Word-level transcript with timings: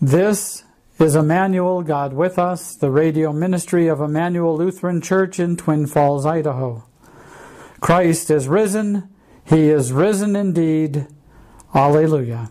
This 0.00 0.62
is 1.00 1.16
Immanuel, 1.16 1.82
God 1.82 2.12
with 2.12 2.38
us, 2.38 2.76
the 2.76 2.88
radio 2.88 3.32
ministry 3.32 3.88
of 3.88 4.00
Immanuel 4.00 4.56
Lutheran 4.56 5.00
Church 5.00 5.40
in 5.40 5.56
Twin 5.56 5.88
Falls, 5.88 6.24
Idaho. 6.24 6.84
Christ 7.80 8.30
is 8.30 8.46
risen. 8.46 9.08
He 9.44 9.70
is 9.70 9.92
risen 9.92 10.36
indeed. 10.36 11.08
Alleluia. 11.74 12.48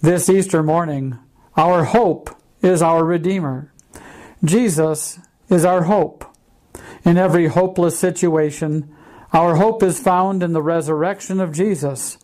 This 0.00 0.28
Easter 0.28 0.62
morning, 0.62 1.18
our 1.56 1.82
hope 1.82 2.30
is 2.62 2.82
our 2.82 3.04
Redeemer. 3.04 3.72
Jesus 4.44 5.18
is 5.48 5.64
our 5.64 5.82
hope. 5.82 6.24
In 7.04 7.18
every 7.18 7.48
hopeless 7.48 7.98
situation, 7.98 8.94
our 9.32 9.56
hope 9.56 9.82
is 9.82 9.98
found 9.98 10.44
in 10.44 10.52
the 10.52 10.62
resurrection 10.62 11.40
of 11.40 11.52
Jesus. 11.52 12.16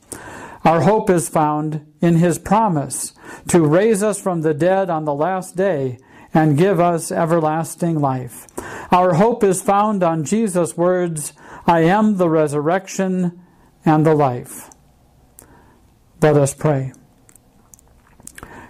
Our 0.64 0.82
hope 0.82 1.10
is 1.10 1.28
found 1.28 1.84
in 2.00 2.16
his 2.16 2.38
promise 2.38 3.12
to 3.48 3.66
raise 3.66 4.02
us 4.02 4.20
from 4.20 4.42
the 4.42 4.54
dead 4.54 4.90
on 4.90 5.04
the 5.04 5.14
last 5.14 5.56
day 5.56 5.98
and 6.34 6.58
give 6.58 6.80
us 6.80 7.10
everlasting 7.10 8.00
life. 8.00 8.46
Our 8.92 9.14
hope 9.14 9.42
is 9.42 9.62
found 9.62 10.02
on 10.02 10.24
Jesus' 10.24 10.76
words, 10.76 11.32
I 11.66 11.80
am 11.80 12.16
the 12.16 12.28
resurrection 12.28 13.40
and 13.84 14.04
the 14.04 14.14
life. 14.14 14.70
Let 16.20 16.36
us 16.36 16.54
pray. 16.54 16.92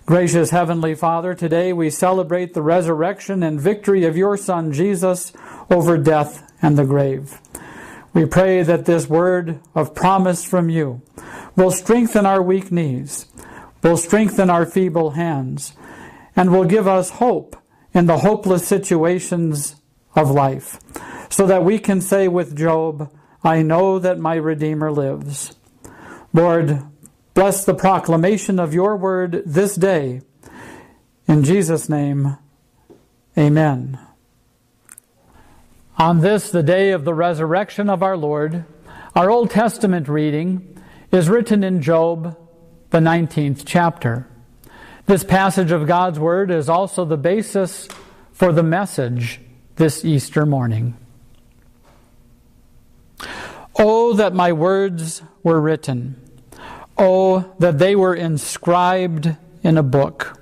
Gracious 0.07 0.51
Heavenly 0.51 0.95
Father, 0.95 1.35
today 1.35 1.73
we 1.73 1.91
celebrate 1.91 2.55
the 2.55 2.63
resurrection 2.63 3.43
and 3.43 3.61
victory 3.61 4.05
of 4.05 4.17
your 4.17 4.37
Son 4.37 4.73
Jesus 4.73 5.33
over 5.69 5.99
death 5.99 6.49
and 6.63 6.79
the 6.79 6.85
grave. 6.85 7.41
We 8.15 8.25
pray 8.25 8.63
that 8.63 8.87
this 8.87 9.09
word 9.09 9.61
of 9.75 9.95
promise 9.95 10.45
from 10.45 10.71
you 10.71 11.03
will 11.57 11.71
strengthen 11.71 12.25
our 12.25 12.41
weak 12.41 12.71
knees, 12.71 13.27
will 13.87 13.97
strengthen 13.97 14.51
our 14.51 14.67
feeble 14.67 15.11
hands, 15.13 15.73
and 16.35 16.51
will 16.51 16.65
give 16.65 16.89
us 16.89 17.11
hope 17.11 17.55
in 17.95 18.07
the 18.07 18.19
hopeless 18.19 18.67
situations 18.67 19.77
of 20.17 20.29
life, 20.29 20.81
so 21.31 21.47
that 21.47 21.63
we 21.63 21.79
can 21.79 22.01
say 22.01 22.27
with 22.27 22.57
Job, 22.57 23.13
I 23.45 23.63
know 23.63 24.01
that 24.01 24.19
my 24.19 24.35
Redeemer 24.35 24.91
lives. 24.91 25.55
Lord, 26.33 26.83
bless 27.33 27.65
the 27.65 27.75
proclamation 27.75 28.59
of 28.59 28.75
your 28.75 28.97
word 28.97 29.45
this 29.47 29.77
day. 29.77 30.23
In 31.29 31.45
Jesus' 31.45 31.89
name, 31.89 32.39
amen. 33.39 34.01
On 35.97 36.23
this, 36.23 36.51
the 36.51 36.65
day 36.65 36.91
of 36.91 37.05
the 37.05 37.15
resurrection 37.15 37.89
of 37.89 38.03
our 38.03 38.17
Lord, 38.17 38.65
our 39.15 39.31
Old 39.31 39.51
Testament 39.51 40.09
reading 40.09 40.77
is 41.13 41.29
written 41.29 41.63
in 41.63 41.81
Job, 41.81 42.37
the 42.97 43.03
19th 43.03 43.65
chapter. 43.67 44.27
This 45.05 45.23
passage 45.23 45.71
of 45.71 45.87
God's 45.87 46.19
Word 46.19 46.51
is 46.51 46.71
also 46.71 47.05
the 47.05 47.19
basis 47.19 47.89
for 48.33 48.53
the 48.55 48.63
message 48.63 49.39
this 49.75 50.03
Easter 50.03 50.47
morning. 50.47 50.97
Oh, 53.79 54.15
that 54.15 54.33
my 54.33 54.51
words 54.51 55.21
were 55.43 55.61
written. 55.61 56.19
Oh, 56.97 57.55
that 57.59 57.79
they 57.79 57.95
were 57.95 58.15
inscribed 58.15 59.37
in 59.63 59.77
a 59.77 59.83
book. 59.83 60.41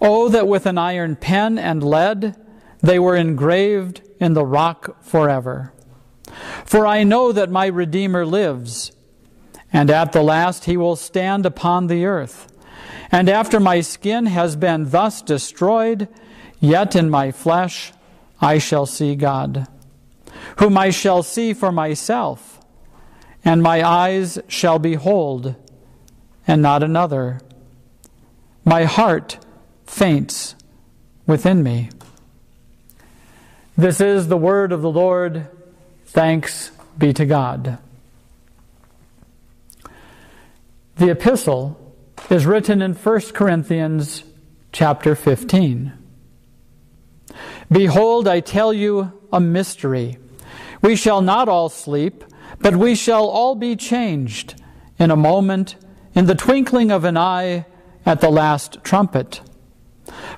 Oh, 0.00 0.28
that 0.28 0.48
with 0.48 0.66
an 0.66 0.78
iron 0.78 1.14
pen 1.14 1.60
and 1.60 1.80
lead 1.80 2.34
they 2.80 2.98
were 2.98 3.14
engraved 3.14 4.02
in 4.18 4.34
the 4.34 4.44
rock 4.44 5.00
forever. 5.00 5.72
For 6.64 6.88
I 6.88 7.04
know 7.04 7.30
that 7.30 7.50
my 7.50 7.66
Redeemer 7.66 8.26
lives, 8.26 8.90
and 9.72 9.90
at 9.90 10.12
the 10.12 10.22
last 10.22 10.64
he 10.64 10.76
will 10.76 10.96
stand 10.96 11.46
upon 11.46 11.86
the 11.86 12.04
earth. 12.04 12.52
And 13.10 13.28
after 13.28 13.60
my 13.60 13.80
skin 13.80 14.26
has 14.26 14.56
been 14.56 14.90
thus 14.90 15.22
destroyed, 15.22 16.08
yet 16.60 16.96
in 16.96 17.10
my 17.10 17.30
flesh 17.30 17.92
I 18.40 18.58
shall 18.58 18.86
see 18.86 19.14
God, 19.14 19.66
whom 20.58 20.76
I 20.76 20.90
shall 20.90 21.22
see 21.22 21.54
for 21.54 21.72
myself, 21.72 22.60
and 23.44 23.62
my 23.62 23.86
eyes 23.86 24.38
shall 24.48 24.78
behold, 24.78 25.54
and 26.46 26.60
not 26.62 26.82
another. 26.82 27.40
My 28.64 28.84
heart 28.84 29.38
faints 29.86 30.56
within 31.26 31.62
me. 31.62 31.90
This 33.76 34.00
is 34.00 34.28
the 34.28 34.36
word 34.36 34.72
of 34.72 34.82
the 34.82 34.90
Lord. 34.90 35.48
Thanks 36.06 36.70
be 36.98 37.12
to 37.12 37.26
God. 37.26 37.78
The 40.96 41.10
epistle 41.10 41.76
is 42.30 42.46
written 42.46 42.80
in 42.80 42.94
1 42.94 43.20
Corinthians 43.34 44.24
chapter 44.72 45.14
15. 45.14 45.92
Behold, 47.70 48.26
I 48.26 48.40
tell 48.40 48.72
you 48.72 49.12
a 49.30 49.38
mystery. 49.38 50.16
We 50.80 50.96
shall 50.96 51.20
not 51.20 51.50
all 51.50 51.68
sleep, 51.68 52.24
but 52.60 52.76
we 52.76 52.94
shall 52.94 53.26
all 53.26 53.54
be 53.54 53.76
changed 53.76 54.54
in 54.98 55.10
a 55.10 55.16
moment, 55.16 55.76
in 56.14 56.24
the 56.24 56.34
twinkling 56.34 56.90
of 56.90 57.04
an 57.04 57.18
eye, 57.18 57.66
at 58.06 58.22
the 58.22 58.30
last 58.30 58.82
trumpet. 58.82 59.42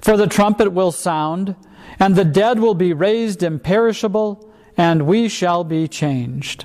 For 0.01 0.17
the 0.17 0.27
trumpet 0.27 0.73
will 0.73 0.91
sound, 0.91 1.55
and 2.01 2.17
the 2.17 2.25
dead 2.25 2.59
will 2.59 2.75
be 2.75 2.93
raised 2.93 3.45
imperishable, 3.45 4.53
and 4.77 5.07
we 5.07 5.29
shall 5.29 5.63
be 5.63 5.87
changed. 5.87 6.65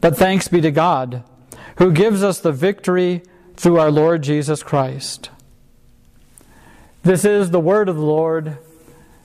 But 0.00 0.16
thanks 0.16 0.48
be 0.48 0.60
to 0.60 0.70
God, 0.70 1.22
who 1.78 1.92
gives 1.92 2.22
us 2.22 2.40
the 2.40 2.52
victory 2.52 3.22
through 3.54 3.78
our 3.78 3.90
Lord 3.90 4.22
Jesus 4.22 4.62
Christ. 4.62 5.30
This 7.02 7.24
is 7.24 7.50
the 7.50 7.60
word 7.60 7.88
of 7.88 7.96
the 7.96 8.04
Lord. 8.04 8.58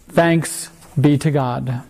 Thanks 0.08 0.70
be 1.00 1.18
to 1.18 1.32
God. 1.32 1.84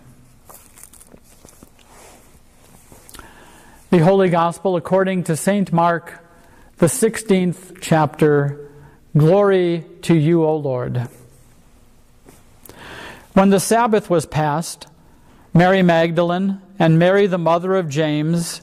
The 3.90 3.98
Holy 3.98 4.30
Gospel 4.30 4.76
according 4.76 5.24
to 5.24 5.36
St. 5.36 5.70
Mark, 5.70 6.24
the 6.78 6.86
16th 6.86 7.78
chapter. 7.82 8.70
Glory 9.14 9.84
to 10.02 10.14
you, 10.14 10.44
O 10.44 10.56
Lord. 10.56 11.08
When 13.34 13.50
the 13.50 13.60
Sabbath 13.60 14.08
was 14.08 14.24
past, 14.24 14.86
Mary 15.52 15.82
Magdalene 15.82 16.62
and 16.78 16.98
Mary, 16.98 17.26
the 17.26 17.36
mother 17.36 17.76
of 17.76 17.90
James, 17.90 18.62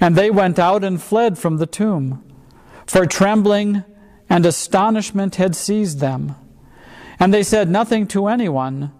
And 0.00 0.16
they 0.16 0.30
went 0.30 0.58
out 0.58 0.84
and 0.84 1.00
fled 1.00 1.38
from 1.38 1.58
the 1.58 1.66
tomb, 1.66 2.24
for 2.86 3.06
trembling 3.06 3.84
and 4.28 4.46
astonishment 4.46 5.36
had 5.36 5.56
seized 5.56 6.00
them. 6.00 6.36
And 7.18 7.34
they 7.34 7.42
said 7.42 7.68
nothing 7.68 8.06
to 8.08 8.28
anyone, 8.28 8.92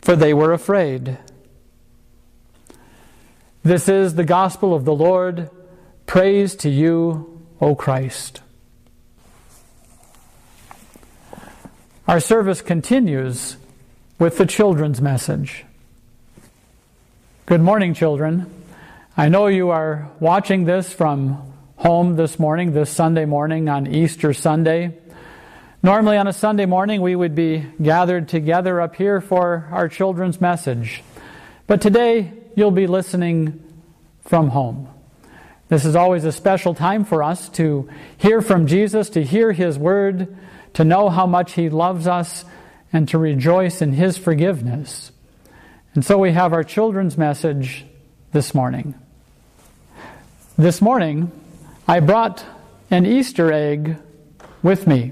for 0.00 0.14
they 0.14 0.34
were 0.34 0.52
afraid. 0.52 1.18
This 3.62 3.88
is 3.88 4.14
the 4.14 4.24
gospel 4.24 4.74
of 4.74 4.84
the 4.84 4.94
Lord. 4.94 5.50
Praise 6.06 6.54
to 6.56 6.68
you, 6.68 7.42
O 7.60 7.74
Christ. 7.74 8.42
Our 12.06 12.20
service 12.20 12.60
continues 12.60 13.56
with 14.18 14.36
the 14.36 14.44
children's 14.44 15.00
message. 15.00 15.64
Good 17.46 17.62
morning, 17.62 17.94
children. 17.94 18.63
I 19.16 19.28
know 19.28 19.46
you 19.46 19.70
are 19.70 20.10
watching 20.18 20.64
this 20.64 20.92
from 20.92 21.54
home 21.76 22.16
this 22.16 22.36
morning, 22.40 22.72
this 22.72 22.90
Sunday 22.90 23.26
morning 23.26 23.68
on 23.68 23.86
Easter 23.86 24.34
Sunday. 24.34 24.98
Normally, 25.84 26.16
on 26.16 26.26
a 26.26 26.32
Sunday 26.32 26.66
morning, 26.66 27.00
we 27.00 27.14
would 27.14 27.36
be 27.36 27.64
gathered 27.80 28.28
together 28.28 28.80
up 28.80 28.96
here 28.96 29.20
for 29.20 29.68
our 29.70 29.88
children's 29.88 30.40
message. 30.40 31.04
But 31.68 31.80
today, 31.80 32.32
you'll 32.56 32.72
be 32.72 32.88
listening 32.88 33.62
from 34.24 34.48
home. 34.48 34.88
This 35.68 35.84
is 35.84 35.94
always 35.94 36.24
a 36.24 36.32
special 36.32 36.74
time 36.74 37.04
for 37.04 37.22
us 37.22 37.48
to 37.50 37.88
hear 38.16 38.42
from 38.42 38.66
Jesus, 38.66 39.10
to 39.10 39.22
hear 39.22 39.52
His 39.52 39.78
Word, 39.78 40.36
to 40.72 40.82
know 40.82 41.08
how 41.08 41.28
much 41.28 41.52
He 41.52 41.68
loves 41.70 42.08
us, 42.08 42.44
and 42.92 43.08
to 43.10 43.18
rejoice 43.18 43.80
in 43.80 43.92
His 43.92 44.18
forgiveness. 44.18 45.12
And 45.94 46.04
so 46.04 46.18
we 46.18 46.32
have 46.32 46.52
our 46.52 46.64
children's 46.64 47.16
message 47.16 47.84
this 48.32 48.52
morning. 48.56 48.96
This 50.56 50.80
morning, 50.80 51.32
I 51.88 51.98
brought 51.98 52.44
an 52.88 53.06
Easter 53.06 53.52
egg 53.52 53.96
with 54.62 54.86
me. 54.86 55.10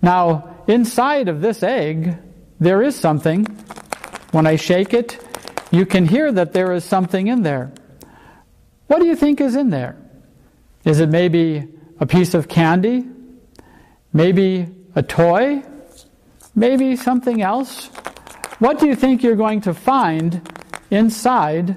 Now, 0.00 0.54
inside 0.68 1.26
of 1.26 1.40
this 1.40 1.64
egg, 1.64 2.16
there 2.60 2.80
is 2.80 2.94
something. 2.94 3.46
When 4.30 4.46
I 4.46 4.54
shake 4.54 4.94
it, 4.94 5.18
you 5.72 5.84
can 5.84 6.06
hear 6.06 6.30
that 6.30 6.52
there 6.52 6.72
is 6.74 6.84
something 6.84 7.26
in 7.26 7.42
there. 7.42 7.72
What 8.86 9.00
do 9.00 9.06
you 9.08 9.16
think 9.16 9.40
is 9.40 9.56
in 9.56 9.70
there? 9.70 9.96
Is 10.84 11.00
it 11.00 11.08
maybe 11.08 11.66
a 11.98 12.06
piece 12.06 12.32
of 12.32 12.46
candy? 12.46 13.04
Maybe 14.12 14.68
a 14.94 15.02
toy? 15.02 15.64
Maybe 16.54 16.94
something 16.94 17.42
else? 17.42 17.86
What 18.60 18.78
do 18.78 18.86
you 18.86 18.94
think 18.94 19.24
you're 19.24 19.34
going 19.34 19.62
to 19.62 19.74
find 19.74 20.40
inside 20.88 21.76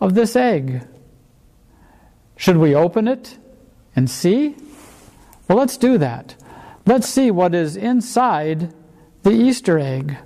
of 0.00 0.14
this 0.14 0.36
egg? 0.36 0.86
Should 2.36 2.58
we 2.58 2.74
open 2.74 3.08
it 3.08 3.38
and 3.94 4.10
see? 4.10 4.54
Well, 5.48 5.58
let's 5.58 5.76
do 5.76 5.98
that. 5.98 6.36
Let's 6.84 7.08
see 7.08 7.30
what 7.30 7.54
is 7.54 7.76
inside 7.76 8.72
the 9.22 9.32
Easter 9.32 9.78
egg. 9.78 10.18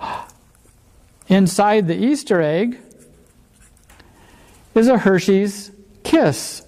Inside 1.28 1.86
the 1.86 1.96
Easter 1.96 2.42
egg 2.42 2.78
is 4.74 4.88
a 4.88 4.98
Hershey's 4.98 5.70
Kiss, 6.02 6.62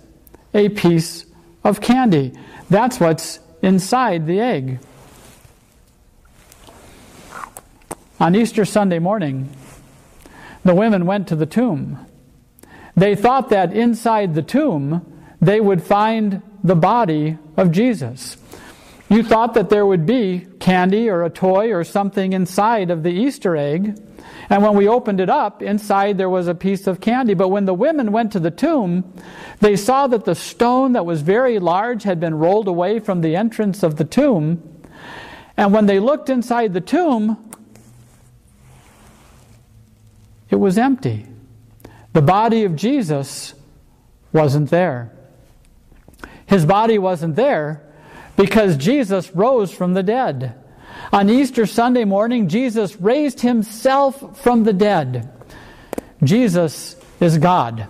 a 0.55 0.69
piece 0.69 1.27
of 1.65 1.81
candy. 1.81 2.33
That's 2.71 3.01
what's 3.01 3.41
inside 3.63 4.27
the 4.27 4.41
egg. 4.41 4.79
On 8.21 8.35
Easter 8.35 8.65
Sunday 8.65 8.99
morning, 8.99 9.51
the 10.65 10.75
women 10.75 11.05
went 11.05 11.29
to 11.29 11.37
the 11.37 11.47
tomb. 11.47 12.07
They 12.97 13.15
thought 13.15 13.51
that 13.51 13.73
inside 13.73 14.35
the 14.35 14.43
tomb 14.43 15.05
they 15.41 15.61
would 15.61 15.83
find 15.83 16.43
the 16.63 16.77
body 16.77 17.39
of 17.57 17.71
Jesus. 17.71 18.37
You 19.09 19.23
thought 19.23 19.55
that 19.55 19.69
there 19.69 19.85
would 19.85 20.07
be 20.07 20.47
candy 20.61 21.11
or 21.11 21.25
a 21.25 21.31
toy 21.31 21.73
or 21.73 21.85
something 21.85 22.33
inside 22.33 22.91
of 22.91 23.03
the 23.03 23.11
Easter 23.11 23.57
egg. 23.57 24.01
And 24.49 24.63
when 24.63 24.75
we 24.75 24.89
opened 24.89 25.21
it 25.21 25.29
up, 25.29 25.63
inside 25.63 26.17
there 26.17 26.31
was 26.31 26.49
a 26.49 26.55
piece 26.55 26.87
of 26.87 27.01
candy. 27.01 27.35
But 27.35 27.49
when 27.49 27.67
the 27.67 27.75
women 27.75 28.13
went 28.13 28.33
to 28.33 28.41
the 28.41 28.51
tomb, 28.51 29.13
they 29.61 29.77
saw 29.77 30.07
that 30.07 30.25
the 30.25 30.35
stone 30.35 30.93
that 30.93 31.05
was 31.05 31.21
very 31.21 31.59
large 31.59 32.05
had 32.05 32.19
been 32.19 32.35
rolled 32.35 32.69
away 32.69 32.99
from 32.99 33.21
the 33.21 33.37
entrance 33.37 33.83
of 33.83 33.97
the 33.97 34.05
tomb. 34.05 34.63
And 35.57 35.73
when 35.73 35.87
they 35.87 36.01
looked 36.01 36.31
inside 36.31 36.73
the 36.73 36.81
tomb, 36.81 37.51
it 40.51 40.57
was 40.57 40.79
empty. 40.79 41.27
The 42.15 42.23
body 42.23 42.65
of 42.65 42.77
Jesus 42.77 43.55
wasn't 44.33 44.71
there. 44.71 45.13
His 46.47 46.65
body 46.65 46.97
wasn't 46.97 47.37
there 47.37 47.83
because 48.37 48.77
Jesus 48.77 49.35
rose 49.35 49.73
from 49.73 49.95
the 49.95 50.03
dead. 50.03 50.55
On 51.13 51.29
Easter 51.29 51.67
Sunday 51.67 52.05
morning, 52.05 52.49
Jesus 52.49 53.01
raised 53.01 53.41
himself 53.41 54.41
from 54.41 54.63
the 54.63 54.73
dead. 54.73 55.29
Jesus 56.23 56.97
is 57.21 57.37
God. 57.39 57.89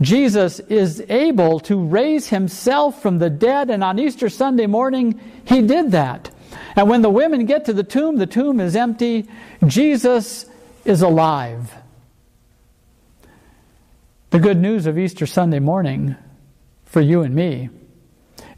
Jesus 0.00 0.58
is 0.60 1.04
able 1.08 1.60
to 1.60 1.78
raise 1.78 2.28
himself 2.28 3.00
from 3.00 3.18
the 3.18 3.30
dead, 3.30 3.70
and 3.70 3.84
on 3.84 3.98
Easter 3.98 4.28
Sunday 4.28 4.66
morning, 4.66 5.20
he 5.44 5.62
did 5.62 5.92
that. 5.92 6.30
And 6.74 6.88
when 6.88 7.02
the 7.02 7.10
women 7.10 7.46
get 7.46 7.66
to 7.66 7.72
the 7.72 7.84
tomb, 7.84 8.16
the 8.16 8.26
tomb 8.26 8.58
is 8.58 8.74
empty. 8.74 9.28
Jesus 9.66 10.46
is 10.84 11.02
alive. 11.02 11.72
The 14.30 14.38
good 14.38 14.58
news 14.58 14.86
of 14.86 14.96
Easter 14.96 15.26
Sunday 15.26 15.58
morning 15.58 16.14
for 16.84 17.00
you 17.00 17.22
and 17.22 17.34
me 17.34 17.68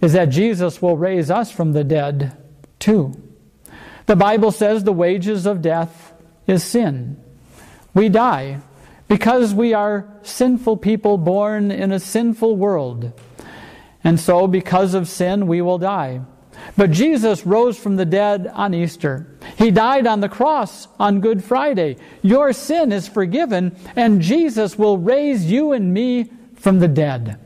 is 0.03 0.13
that 0.13 0.27
Jesus 0.27 0.83
will 0.83 0.99
raise 0.99 1.31
us 1.31 1.51
from 1.51 1.73
the 1.73 1.83
dead 1.83 2.37
too. 2.79 3.15
The 4.05 4.15
Bible 4.15 4.51
says 4.51 4.85
the 4.85 4.93
wages 4.93 5.47
of 5.47 5.63
death 5.63 6.13
is 6.47 6.63
sin. 6.63 7.19
We 7.95 8.11
die 8.11 8.61
because 9.09 9.55
we 9.55 9.73
are 9.73 10.07
sinful 10.21 10.77
people 10.77 11.17
born 11.17 11.71
in 11.71 11.91
a 11.91 12.01
sinful 12.01 12.55
world. 12.57 13.19
And 14.05 14.21
so, 14.21 14.47
because 14.47 14.93
of 14.93 15.09
sin, 15.09 15.47
we 15.47 15.63
will 15.63 15.79
die. 15.79 16.21
But 16.77 16.91
Jesus 16.91 17.47
rose 17.47 17.79
from 17.79 17.97
the 17.97 18.05
dead 18.05 18.47
on 18.47 18.75
Easter. 18.75 19.27
He 19.59 19.71
died 19.71 20.07
on 20.07 20.21
the 20.21 20.29
cross 20.29 20.89
on 20.99 21.21
Good 21.21 21.45
Friday. 21.45 21.97
Your 22.23 22.53
sin 22.53 22.93
is 22.93 23.09
forgiven, 23.09 23.77
and 23.97 24.23
Jesus 24.23 24.79
will 24.79 24.99
raise 24.99 25.51
you 25.51 25.73
and 25.73 25.93
me 25.93 26.31
from 26.57 26.79
the 26.79 26.89
dead. 26.89 27.39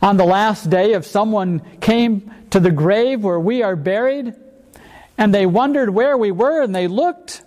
On 0.00 0.16
the 0.16 0.24
last 0.24 0.70
day, 0.70 0.92
if 0.92 1.04
someone 1.04 1.60
came 1.80 2.30
to 2.50 2.60
the 2.60 2.70
grave 2.70 3.22
where 3.22 3.40
we 3.40 3.62
are 3.62 3.76
buried, 3.76 4.34
and 5.18 5.34
they 5.34 5.46
wondered 5.46 5.90
where 5.90 6.16
we 6.16 6.30
were 6.30 6.62
and 6.62 6.74
they 6.74 6.88
looked, 6.88 7.42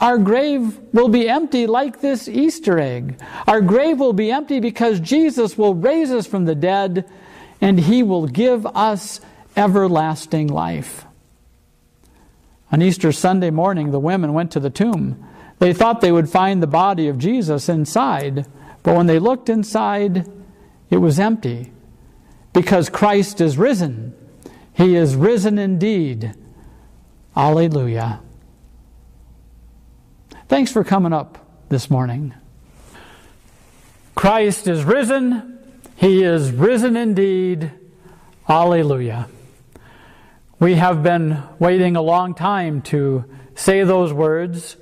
our 0.00 0.16
grave 0.16 0.78
will 0.92 1.08
be 1.08 1.28
empty 1.28 1.66
like 1.66 2.00
this 2.00 2.26
Easter 2.26 2.78
egg. 2.78 3.20
Our 3.46 3.60
grave 3.60 3.98
will 3.98 4.14
be 4.14 4.30
empty 4.30 4.60
because 4.60 4.98
Jesus 5.00 5.58
will 5.58 5.74
raise 5.74 6.10
us 6.10 6.26
from 6.26 6.46
the 6.46 6.54
dead 6.54 7.08
and 7.60 7.78
he 7.78 8.02
will 8.02 8.26
give 8.26 8.64
us 8.66 9.20
everlasting 9.56 10.48
life. 10.48 11.04
On 12.72 12.80
Easter 12.80 13.12
Sunday 13.12 13.50
morning, 13.50 13.90
the 13.90 13.98
women 13.98 14.32
went 14.32 14.52
to 14.52 14.60
the 14.60 14.70
tomb. 14.70 15.26
They 15.58 15.72
thought 15.72 16.00
they 16.00 16.12
would 16.12 16.30
find 16.30 16.62
the 16.62 16.66
body 16.66 17.08
of 17.08 17.18
Jesus 17.18 17.68
inside, 17.68 18.46
but 18.82 18.96
when 18.96 19.06
they 19.06 19.18
looked 19.18 19.48
inside, 19.48 20.30
it 20.88 20.98
was 20.98 21.18
empty 21.18 21.72
because 22.52 22.88
Christ 22.88 23.40
is 23.40 23.58
risen. 23.58 24.14
He 24.72 24.96
is 24.96 25.16
risen 25.16 25.58
indeed. 25.58 26.34
Alleluia. 27.36 28.20
Thanks 30.48 30.72
for 30.72 30.82
coming 30.82 31.12
up 31.12 31.38
this 31.68 31.90
morning. 31.90 32.34
Christ 34.14 34.66
is 34.66 34.84
risen. 34.84 35.58
He 35.96 36.22
is 36.22 36.50
risen 36.50 36.96
indeed. 36.96 37.70
Alleluia. 38.48 39.28
We 40.60 40.74
have 40.74 41.02
been 41.02 41.42
waiting 41.58 41.96
a 41.96 42.02
long 42.02 42.34
time 42.34 42.82
to 42.82 43.24
say 43.54 43.82
those 43.82 44.12
words. 44.12 44.76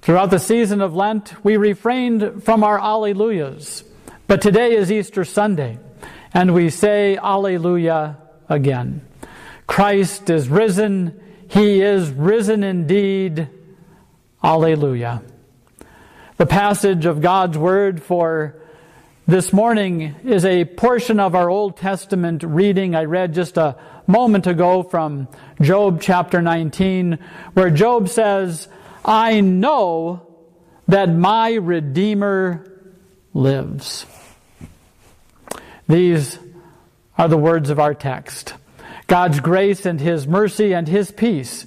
Throughout 0.00 0.30
the 0.30 0.38
season 0.38 0.80
of 0.80 0.94
Lent, 0.96 1.34
we 1.44 1.58
refrained 1.58 2.42
from 2.44 2.64
our 2.64 2.78
Alleluias. 2.78 3.84
But 4.26 4.40
today 4.40 4.74
is 4.74 4.90
Easter 4.90 5.26
Sunday, 5.26 5.78
and 6.32 6.54
we 6.54 6.70
say 6.70 7.18
Alleluia 7.18 8.16
again. 8.48 9.06
Christ 9.66 10.30
is 10.30 10.48
risen. 10.48 11.20
He 11.48 11.82
is 11.82 12.08
risen 12.08 12.64
indeed. 12.64 13.50
Alleluia. 14.42 15.22
The 16.38 16.46
passage 16.46 17.04
of 17.04 17.20
God's 17.20 17.58
Word 17.58 18.02
for 18.02 18.62
this 19.26 19.52
morning 19.52 20.14
is 20.24 20.46
a 20.46 20.64
portion 20.64 21.20
of 21.20 21.34
our 21.34 21.50
Old 21.50 21.76
Testament 21.76 22.42
reading 22.42 22.94
I 22.94 23.04
read 23.04 23.34
just 23.34 23.58
a 23.58 23.76
moment 24.06 24.46
ago 24.46 24.82
from 24.82 25.28
Job 25.60 26.00
chapter 26.00 26.42
19, 26.42 27.18
where 27.54 27.70
Job 27.70 28.08
says, 28.08 28.68
I 29.04 29.40
know 29.40 30.26
that 30.88 31.12
my 31.12 31.54
Redeemer 31.54 32.64
lives. 33.34 34.06
These 35.88 36.38
are 37.18 37.28
the 37.28 37.36
words 37.36 37.70
of 37.70 37.78
our 37.78 37.94
text. 37.94 38.54
God's 39.06 39.40
grace 39.40 39.86
and 39.86 40.00
His 40.00 40.26
mercy 40.26 40.74
and 40.74 40.88
His 40.88 41.10
peace 41.10 41.66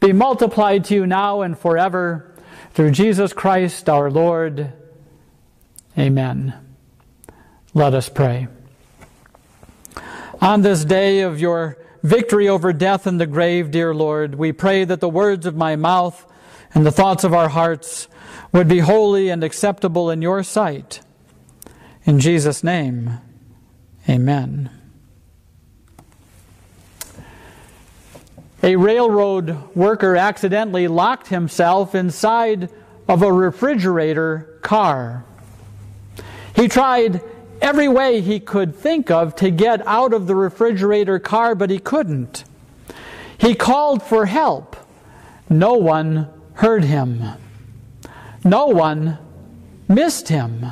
be 0.00 0.12
multiplied 0.12 0.84
to 0.86 0.94
you 0.94 1.06
now 1.06 1.42
and 1.42 1.58
forever 1.58 2.34
through 2.72 2.92
Jesus 2.92 3.32
Christ 3.32 3.88
our 3.88 4.10
Lord. 4.10 4.72
Amen. 5.98 6.54
Let 7.74 7.94
us 7.94 8.08
pray. 8.08 8.48
On 10.40 10.62
this 10.62 10.84
day 10.84 11.22
of 11.22 11.40
your 11.40 11.78
victory 12.04 12.48
over 12.48 12.72
death 12.72 13.08
and 13.08 13.20
the 13.20 13.26
grave, 13.26 13.72
dear 13.72 13.92
Lord, 13.92 14.36
we 14.36 14.52
pray 14.52 14.84
that 14.84 15.00
the 15.00 15.08
words 15.08 15.46
of 15.46 15.56
my 15.56 15.74
mouth 15.74 16.24
and 16.74 16.86
the 16.86 16.92
thoughts 16.92 17.24
of 17.24 17.34
our 17.34 17.48
hearts 17.48 18.06
would 18.52 18.68
be 18.68 18.78
holy 18.78 19.30
and 19.30 19.42
acceptable 19.42 20.10
in 20.10 20.22
your 20.22 20.44
sight. 20.44 21.00
In 22.04 22.20
Jesus' 22.20 22.62
name, 22.62 23.18
amen. 24.08 24.70
A 28.62 28.76
railroad 28.76 29.74
worker 29.74 30.16
accidentally 30.16 30.86
locked 30.86 31.28
himself 31.28 31.96
inside 31.96 32.70
of 33.08 33.22
a 33.22 33.32
refrigerator 33.32 34.60
car. 34.62 35.24
He 36.54 36.68
tried 36.68 37.22
every 37.60 37.88
way 37.88 38.20
he 38.20 38.40
could 38.40 38.74
think 38.74 39.10
of 39.10 39.34
to 39.36 39.50
get 39.50 39.86
out 39.86 40.12
of 40.12 40.26
the 40.26 40.34
refrigerator 40.34 41.18
car, 41.18 41.54
but 41.54 41.70
he 41.70 41.78
couldn't. 41.78 42.44
He 43.38 43.54
called 43.54 44.02
for 44.02 44.26
help. 44.26 44.76
No 45.48 45.74
one 45.74 46.28
heard 46.54 46.84
him. 46.84 47.22
No 48.44 48.66
one 48.66 49.18
missed 49.86 50.28
him. 50.28 50.66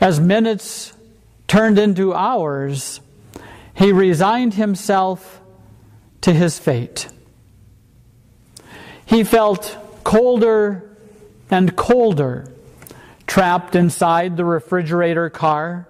As 0.00 0.20
minutes 0.20 0.92
turned 1.46 1.78
into 1.78 2.14
hours, 2.14 3.00
he 3.74 3.92
resigned 3.92 4.54
himself 4.54 5.40
to 6.22 6.32
his 6.32 6.58
fate. 6.58 7.08
He 9.06 9.24
felt 9.24 9.76
colder 10.04 10.96
and 11.50 11.76
colder 11.76 12.53
trapped 13.34 13.74
inside 13.74 14.36
the 14.36 14.44
refrigerator 14.44 15.28
car, 15.28 15.88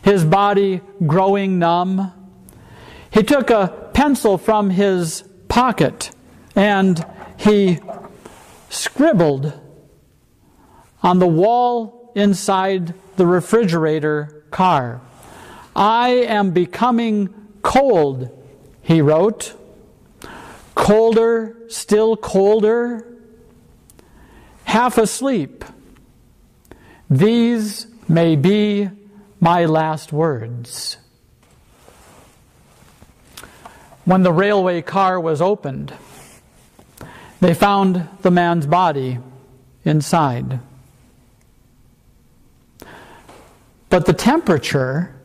his 0.00 0.24
body 0.24 0.80
growing 1.06 1.58
numb. 1.58 2.10
He 3.10 3.22
took 3.22 3.50
a 3.50 3.90
pencil 3.92 4.38
from 4.38 4.70
his 4.70 5.22
pocket 5.46 6.10
and 6.56 7.04
he 7.36 7.80
scribbled 8.70 9.60
on 11.02 11.18
the 11.18 11.26
wall 11.26 12.12
inside 12.14 12.94
the 13.16 13.26
refrigerator 13.26 14.46
car. 14.50 15.02
I 15.76 16.08
am 16.08 16.52
becoming 16.52 17.28
cold, 17.60 18.30
he 18.80 19.02
wrote. 19.02 19.52
Colder, 20.74 21.58
still 21.68 22.16
colder. 22.16 23.06
Half 24.64 24.96
asleep. 24.96 25.62
These 27.10 27.88
may 28.08 28.36
be 28.36 28.88
my 29.40 29.64
last 29.64 30.12
words. 30.12 30.96
When 34.04 34.22
the 34.22 34.32
railway 34.32 34.80
car 34.82 35.18
was 35.18 35.42
opened, 35.42 35.92
they 37.40 37.52
found 37.52 38.08
the 38.22 38.30
man's 38.30 38.66
body 38.66 39.18
inside. 39.84 40.60
But 43.88 44.06
the 44.06 44.12
temperature 44.12 45.16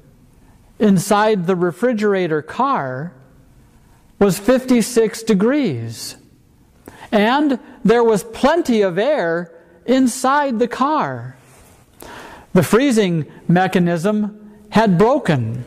inside 0.80 1.46
the 1.46 1.56
refrigerator 1.56 2.42
car 2.42 3.14
was 4.18 4.40
56 4.40 5.22
degrees. 5.22 6.16
And 7.12 7.60
there 7.84 8.04
was 8.04 8.24
plenty 8.24 8.82
of 8.82 8.98
air 8.98 9.54
inside 9.86 10.58
the 10.58 10.68
car. 10.68 11.38
The 12.56 12.64
freezing 12.64 13.26
mechanism 13.50 14.56
had 14.70 14.98
broken. 14.98 15.66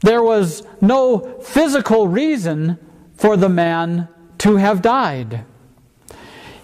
There 0.00 0.24
was 0.24 0.64
no 0.80 1.40
physical 1.40 2.08
reason 2.08 2.80
for 3.14 3.36
the 3.36 3.48
man 3.48 4.08
to 4.38 4.56
have 4.56 4.82
died. 4.82 5.44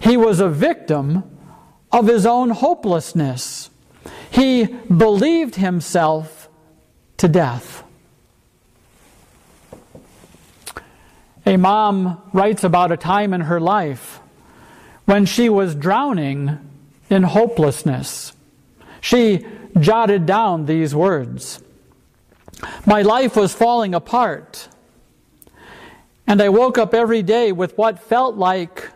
He 0.01 0.17
was 0.17 0.41
a 0.41 0.49
victim 0.49 1.23
of 1.93 2.07
his 2.07 2.25
own 2.25 2.49
hopelessness. 2.49 3.69
He 4.31 4.65
believed 4.65 5.55
himself 5.55 6.49
to 7.15 7.29
death. 7.29 7.85
A 11.45 11.55
mom 11.55 12.21
writes 12.33 12.65
about 12.65 12.91
a 12.91 12.97
time 12.97 13.33
in 13.33 13.41
her 13.41 13.61
life 13.61 14.19
when 15.05 15.25
she 15.25 15.47
was 15.47 15.73
drowning 15.73 16.59
in 17.09 17.23
hopelessness. 17.23 18.33
She 19.05 19.45
jotted 19.79 20.25
down 20.25 20.65
these 20.65 20.95
words 20.95 21.61
My 22.87 23.03
life 23.03 23.35
was 23.35 23.53
falling 23.53 23.93
apart, 23.93 24.67
and 26.25 26.41
I 26.41 26.49
woke 26.49 26.79
up 26.79 26.95
every 26.95 27.21
day 27.21 27.51
with 27.51 27.77
what 27.77 27.99
felt 27.99 28.35
like 28.35 28.89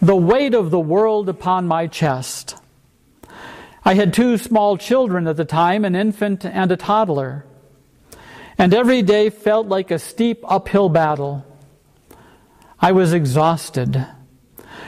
the 0.00 0.14
weight 0.14 0.54
of 0.54 0.70
the 0.70 0.78
world 0.78 1.28
upon 1.28 1.66
my 1.66 1.88
chest. 1.88 2.54
I 3.84 3.94
had 3.94 4.14
two 4.14 4.38
small 4.38 4.76
children 4.76 5.26
at 5.26 5.36
the 5.36 5.44
time, 5.44 5.84
an 5.84 5.96
infant 5.96 6.44
and 6.44 6.70
a 6.70 6.76
toddler, 6.76 7.44
and 8.56 8.72
every 8.72 9.02
day 9.02 9.28
felt 9.28 9.66
like 9.66 9.90
a 9.90 9.98
steep 9.98 10.44
uphill 10.46 10.88
battle. 10.88 11.44
I 12.78 12.92
was 12.92 13.12
exhausted. 13.12 14.06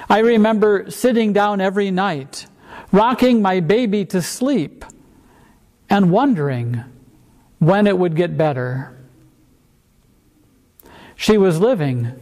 I 0.09 0.21
remember 0.21 0.93
sitting 0.93 1.33
down 1.33 1.61
every 1.61 1.91
night 1.91 2.47
rocking 2.93 3.43
my 3.43 3.61
baby 3.61 4.05
to 4.07 4.23
sleep 4.23 4.85
and 5.89 6.11
wondering 6.11 6.85
when 7.59 7.87
it 7.87 7.99
would 7.99 8.17
get 8.17 8.37
better. 8.37 8.97
She 11.17 11.37
was 11.37 11.61
living 11.61 12.13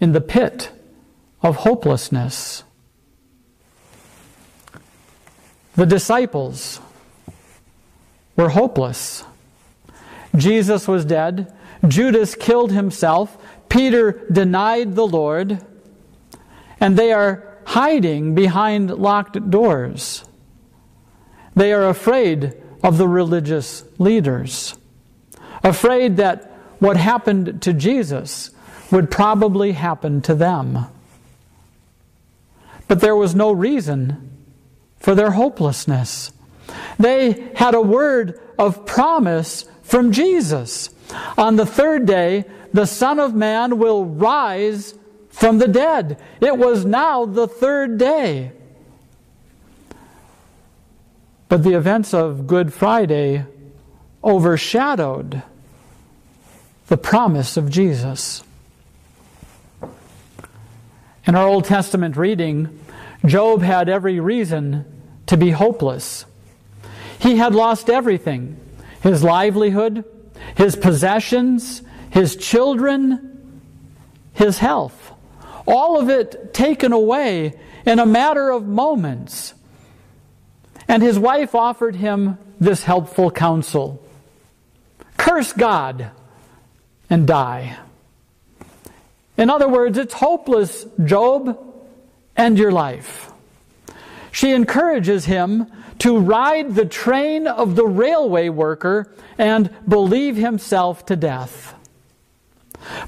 in 0.00 0.12
the 0.12 0.20
pit 0.20 0.70
of 1.42 1.56
hopelessness. 1.56 2.64
The 5.74 5.86
disciples 5.86 6.80
were 8.36 8.48
hopeless. 8.48 9.24
Jesus 10.36 10.88
was 10.88 11.04
dead. 11.04 11.54
Judas 11.86 12.34
killed 12.34 12.72
himself. 12.72 13.36
Peter 13.68 14.26
denied 14.30 14.94
the 14.94 15.06
Lord. 15.06 15.64
And 16.80 16.96
they 16.96 17.12
are 17.12 17.49
hiding 17.66 18.34
behind 18.34 18.90
locked 18.90 19.50
doors. 19.50 20.24
They 21.54 21.72
are 21.72 21.88
afraid 21.88 22.54
of 22.82 22.98
the 22.98 23.08
religious 23.08 23.84
leaders, 23.98 24.74
afraid 25.62 26.16
that 26.16 26.50
what 26.78 26.96
happened 26.96 27.60
to 27.62 27.72
Jesus 27.72 28.50
would 28.90 29.10
probably 29.10 29.72
happen 29.72 30.22
to 30.22 30.34
them. 30.34 30.86
But 32.88 33.00
there 33.00 33.16
was 33.16 33.34
no 33.34 33.52
reason 33.52 34.30
for 34.98 35.14
their 35.14 35.32
hopelessness. 35.32 36.32
They 36.98 37.50
had 37.54 37.74
a 37.74 37.80
word 37.80 38.40
of 38.58 38.86
promise 38.86 39.66
from 39.82 40.12
Jesus. 40.12 40.90
On 41.36 41.56
the 41.56 41.66
third 41.66 42.06
day, 42.06 42.44
the 42.72 42.86
Son 42.86 43.18
of 43.18 43.34
Man 43.34 43.78
will 43.78 44.04
rise 44.04 44.94
from 45.30 45.58
the 45.58 45.68
dead. 45.68 46.20
It 46.40 46.58
was 46.58 46.84
now 46.84 47.24
the 47.24 47.46
third 47.46 47.98
day. 47.98 48.52
But 51.48 51.64
the 51.64 51.74
events 51.74 52.12
of 52.12 52.46
Good 52.46 52.72
Friday 52.72 53.44
overshadowed 54.22 55.42
the 56.88 56.96
promise 56.96 57.56
of 57.56 57.70
Jesus. 57.70 58.42
In 61.26 61.34
our 61.34 61.46
Old 61.46 61.64
Testament 61.64 62.16
reading, 62.16 62.78
Job 63.24 63.62
had 63.62 63.88
every 63.88 64.20
reason 64.20 64.84
to 65.26 65.36
be 65.36 65.50
hopeless. 65.50 66.24
He 67.18 67.36
had 67.36 67.54
lost 67.54 67.88
everything 67.88 68.58
his 69.02 69.24
livelihood, 69.24 70.04
his 70.56 70.76
possessions, 70.76 71.82
his 72.10 72.36
children, 72.36 73.62
his 74.34 74.58
health 74.58 74.99
all 75.70 76.00
of 76.00 76.10
it 76.10 76.52
taken 76.52 76.92
away 76.92 77.54
in 77.86 77.98
a 77.98 78.06
matter 78.06 78.50
of 78.50 78.66
moments. 78.66 79.54
And 80.88 81.02
his 81.02 81.18
wife 81.18 81.54
offered 81.54 81.94
him 81.94 82.36
this 82.58 82.82
helpful 82.82 83.30
counsel 83.30 84.04
curse 85.16 85.52
God 85.52 86.10
and 87.08 87.26
die. 87.26 87.76
In 89.36 89.50
other 89.50 89.68
words, 89.68 89.98
it's 89.98 90.14
hopeless, 90.14 90.86
Job, 91.04 91.58
and 92.36 92.58
your 92.58 92.72
life. 92.72 93.30
She 94.32 94.52
encourages 94.52 95.26
him 95.26 95.66
to 96.00 96.18
ride 96.18 96.74
the 96.74 96.86
train 96.86 97.46
of 97.46 97.76
the 97.76 97.86
railway 97.86 98.48
worker 98.48 99.12
and 99.36 99.70
believe 99.86 100.36
himself 100.36 101.04
to 101.06 101.16
death. 101.16 101.74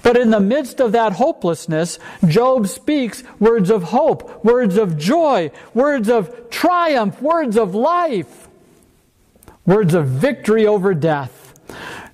But 0.03 0.17
in 0.17 0.31
the 0.31 0.41
midst 0.41 0.81
of 0.81 0.93
that 0.93 1.15
hopelessness, 1.15 1.99
Job 2.27 2.69
speaks 2.69 3.23
words 3.39 3.71
of 3.71 3.85
hope, 3.85 4.45
words 4.45 4.77
of 4.77 4.97
joy, 4.99 5.51
words 5.75 6.09
of 6.09 6.51
triumph, 6.51 7.21
words 7.21 7.57
of 7.57 7.75
life, 7.75 8.49
words 9.67 9.95
of 9.95 10.07
victory 10.07 10.67
over 10.67 10.95
death. 10.95 11.55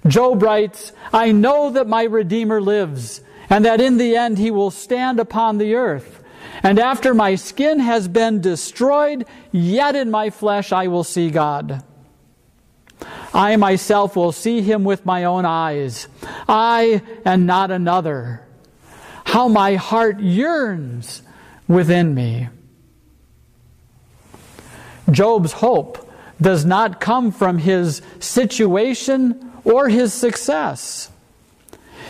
Job 0.06 0.42
writes, 0.42 0.92
I 1.12 1.32
know 1.32 1.70
that 1.70 1.88
my 1.88 2.04
Redeemer 2.04 2.60
lives, 2.60 3.22
and 3.50 3.64
that 3.64 3.80
in 3.80 3.96
the 3.98 4.16
end 4.16 4.38
he 4.38 4.50
will 4.50 4.70
stand 4.70 5.18
upon 5.18 5.58
the 5.58 5.74
earth. 5.74 6.22
And 6.62 6.78
after 6.78 7.14
my 7.14 7.34
skin 7.34 7.80
has 7.80 8.08
been 8.08 8.40
destroyed, 8.40 9.26
yet 9.52 9.96
in 9.96 10.10
my 10.10 10.30
flesh 10.30 10.72
I 10.72 10.88
will 10.88 11.04
see 11.04 11.30
God. 11.30 11.82
I 13.38 13.54
myself 13.54 14.16
will 14.16 14.32
see 14.32 14.62
him 14.62 14.82
with 14.82 15.06
my 15.06 15.22
own 15.22 15.44
eyes, 15.44 16.08
I 16.48 17.02
and 17.24 17.46
not 17.46 17.70
another. 17.70 18.44
How 19.26 19.46
my 19.46 19.76
heart 19.76 20.18
yearns 20.18 21.22
within 21.68 22.16
me. 22.16 22.48
Job's 25.08 25.52
hope 25.52 26.10
does 26.40 26.64
not 26.64 27.00
come 27.00 27.30
from 27.30 27.58
his 27.58 28.02
situation 28.18 29.52
or 29.62 29.88
his 29.88 30.12
success. 30.12 31.08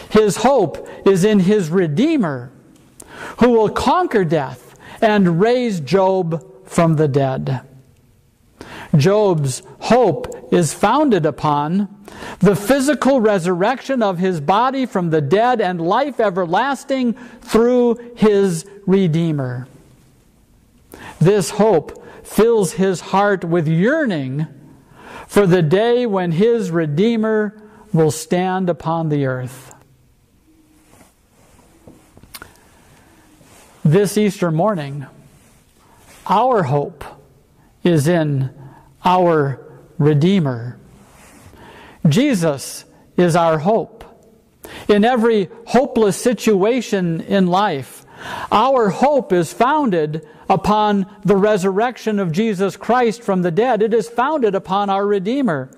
His 0.08 0.38
hope 0.38 0.88
is 1.04 1.24
in 1.24 1.40
his 1.40 1.68
Redeemer, 1.68 2.50
who 3.40 3.50
will 3.50 3.68
conquer 3.68 4.24
death 4.24 4.74
and 5.02 5.42
raise 5.42 5.80
Job 5.80 6.42
from 6.64 6.96
the 6.96 7.06
dead. 7.06 7.67
Job's 8.96 9.62
hope 9.80 10.52
is 10.52 10.72
founded 10.72 11.26
upon 11.26 11.94
the 12.40 12.56
physical 12.56 13.20
resurrection 13.20 14.02
of 14.02 14.18
his 14.18 14.40
body 14.40 14.86
from 14.86 15.10
the 15.10 15.20
dead 15.20 15.60
and 15.60 15.80
life 15.80 16.20
everlasting 16.20 17.12
through 17.40 18.14
his 18.16 18.66
Redeemer. 18.86 19.68
This 21.20 21.50
hope 21.50 22.04
fills 22.24 22.72
his 22.72 23.00
heart 23.00 23.44
with 23.44 23.68
yearning 23.68 24.46
for 25.26 25.46
the 25.46 25.62
day 25.62 26.06
when 26.06 26.32
his 26.32 26.70
Redeemer 26.70 27.60
will 27.92 28.10
stand 28.10 28.70
upon 28.70 29.08
the 29.08 29.26
earth. 29.26 29.74
This 33.84 34.18
Easter 34.18 34.50
morning, 34.50 35.06
our 36.26 36.64
hope 36.64 37.04
is 37.82 38.06
in 38.06 38.50
our 39.08 39.58
Redeemer. 39.96 40.78
Jesus 42.06 42.84
is 43.16 43.36
our 43.36 43.58
hope. 43.58 44.04
In 44.86 45.02
every 45.02 45.48
hopeless 45.66 46.20
situation 46.20 47.22
in 47.22 47.46
life, 47.46 48.04
our 48.52 48.90
hope 48.90 49.32
is 49.32 49.50
founded 49.50 50.28
upon 50.50 51.06
the 51.24 51.36
resurrection 51.36 52.18
of 52.18 52.32
Jesus 52.32 52.76
Christ 52.76 53.22
from 53.22 53.40
the 53.40 53.50
dead. 53.50 53.80
It 53.80 53.94
is 53.94 54.10
founded 54.10 54.54
upon 54.54 54.90
our 54.90 55.06
Redeemer. 55.06 55.70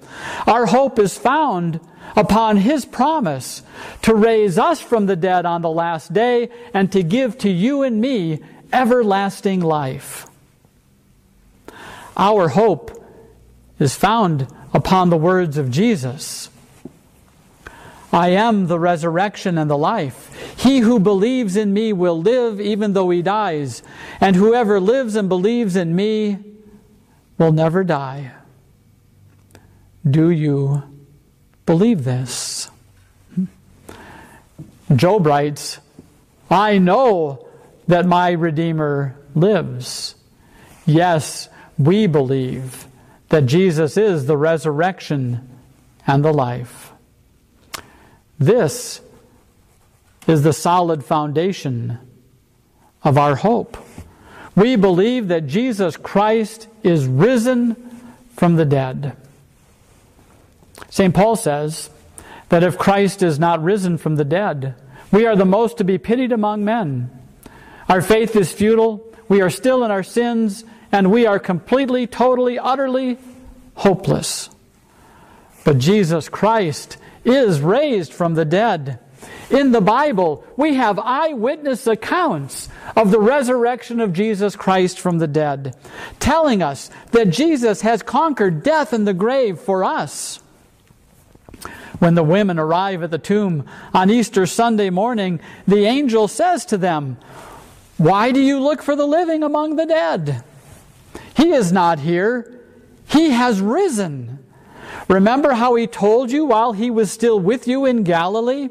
Our 0.48 0.66
hope 0.66 0.98
is 0.98 1.16
found 1.16 1.78
upon 2.16 2.56
His 2.56 2.84
promise 2.84 3.62
to 4.02 4.12
raise 4.12 4.58
us 4.58 4.80
from 4.80 5.06
the 5.06 5.14
dead 5.14 5.46
on 5.46 5.62
the 5.62 5.70
last 5.70 6.12
day 6.12 6.48
and 6.74 6.90
to 6.90 7.04
give 7.04 7.38
to 7.38 7.48
you 7.48 7.82
and 7.84 8.00
me 8.00 8.40
everlasting 8.72 9.60
life. 9.60 10.26
Our 12.16 12.48
hope 12.48 12.99
is 13.80 13.96
found 13.96 14.46
upon 14.72 15.10
the 15.10 15.16
words 15.16 15.58
of 15.58 15.70
Jesus. 15.70 16.48
I 18.12 18.28
am 18.28 18.66
the 18.66 18.78
resurrection 18.78 19.56
and 19.56 19.70
the 19.70 19.78
life. 19.78 20.54
He 20.56 20.80
who 20.80 21.00
believes 21.00 21.56
in 21.56 21.72
me 21.72 21.92
will 21.92 22.20
live 22.20 22.60
even 22.60 22.92
though 22.92 23.10
he 23.10 23.22
dies, 23.22 23.82
and 24.20 24.36
whoever 24.36 24.78
lives 24.78 25.16
and 25.16 25.28
believes 25.28 25.74
in 25.74 25.96
me 25.96 26.38
will 27.38 27.52
never 27.52 27.82
die. 27.82 28.32
Do 30.08 30.30
you 30.30 30.82
believe 31.66 32.04
this? 32.04 32.70
Job 34.94 35.24
writes, 35.26 35.78
I 36.50 36.78
know 36.78 37.46
that 37.86 38.06
my 38.06 38.32
Redeemer 38.32 39.16
lives. 39.36 40.16
Yes, 40.84 41.48
we 41.78 42.08
believe 42.08 42.86
that 43.30 43.46
Jesus 43.46 43.96
is 43.96 44.26
the 44.26 44.36
resurrection 44.36 45.48
and 46.06 46.24
the 46.24 46.32
life. 46.32 46.92
This 48.38 49.00
is 50.26 50.42
the 50.42 50.52
solid 50.52 51.04
foundation 51.04 51.98
of 53.02 53.16
our 53.16 53.36
hope. 53.36 53.76
We 54.54 54.76
believe 54.76 55.28
that 55.28 55.46
Jesus 55.46 55.96
Christ 55.96 56.68
is 56.82 57.06
risen 57.06 57.76
from 58.36 58.56
the 58.56 58.64
dead. 58.64 59.16
St. 60.88 61.14
Paul 61.14 61.36
says 61.36 61.90
that 62.48 62.64
if 62.64 62.78
Christ 62.78 63.22
is 63.22 63.38
not 63.38 63.62
risen 63.62 63.96
from 63.96 64.16
the 64.16 64.24
dead, 64.24 64.74
we 65.12 65.26
are 65.26 65.36
the 65.36 65.44
most 65.44 65.78
to 65.78 65.84
be 65.84 65.98
pitied 65.98 66.32
among 66.32 66.64
men. 66.64 67.10
Our 67.88 68.02
faith 68.02 68.34
is 68.34 68.52
futile, 68.52 69.06
we 69.28 69.40
are 69.40 69.50
still 69.50 69.84
in 69.84 69.90
our 69.90 70.02
sins, 70.02 70.64
and 70.92 71.10
we 71.10 71.26
are 71.26 71.38
completely, 71.38 72.06
totally, 72.06 72.58
utterly 72.58 73.18
hopeless. 73.74 74.50
But 75.64 75.78
Jesus 75.78 76.28
Christ 76.28 76.96
is 77.24 77.60
raised 77.60 78.12
from 78.12 78.34
the 78.34 78.44
dead. 78.44 78.98
In 79.50 79.72
the 79.72 79.80
Bible, 79.80 80.44
we 80.56 80.74
have 80.74 80.98
eyewitness 80.98 81.86
accounts 81.86 82.68
of 82.96 83.10
the 83.10 83.18
resurrection 83.18 84.00
of 84.00 84.12
Jesus 84.12 84.56
Christ 84.56 84.98
from 84.98 85.18
the 85.18 85.26
dead, 85.26 85.76
telling 86.18 86.62
us 86.62 86.90
that 87.10 87.30
Jesus 87.30 87.82
has 87.82 88.02
conquered 88.02 88.62
death 88.62 88.92
and 88.92 89.06
the 89.06 89.14
grave 89.14 89.58
for 89.58 89.84
us. 89.84 90.40
When 91.98 92.14
the 92.14 92.22
women 92.22 92.58
arrive 92.58 93.02
at 93.02 93.10
the 93.10 93.18
tomb 93.18 93.66
on 93.92 94.08
Easter 94.08 94.46
Sunday 94.46 94.88
morning, 94.88 95.40
the 95.66 95.84
angel 95.84 96.28
says 96.28 96.64
to 96.66 96.78
them, 96.78 97.18
Why 97.98 98.32
do 98.32 98.40
you 98.40 98.60
look 98.60 98.80
for 98.80 98.96
the 98.96 99.06
living 99.06 99.42
among 99.42 99.76
the 99.76 99.84
dead? 99.84 100.42
He 101.36 101.52
is 101.52 101.72
not 101.72 102.00
here. 102.00 102.60
He 103.06 103.30
has 103.30 103.60
risen. 103.60 104.38
Remember 105.08 105.54
how 105.54 105.74
he 105.74 105.86
told 105.86 106.30
you 106.30 106.44
while 106.44 106.72
he 106.72 106.90
was 106.90 107.10
still 107.10 107.40
with 107.40 107.66
you 107.66 107.84
in 107.84 108.04
Galilee? 108.04 108.68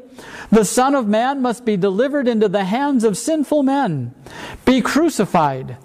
The 0.50 0.64
Son 0.64 0.94
of 0.94 1.06
Man 1.06 1.42
must 1.42 1.64
be 1.64 1.76
delivered 1.76 2.26
into 2.26 2.48
the 2.48 2.64
hands 2.64 3.04
of 3.04 3.18
sinful 3.18 3.62
men, 3.62 4.14
be 4.64 4.80
crucified, 4.80 5.76